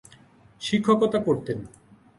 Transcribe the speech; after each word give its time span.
শিক্ষকতা 0.61 1.19
করতেন। 1.19 1.57